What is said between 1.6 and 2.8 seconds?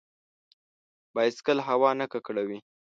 هوا نه ککړوي.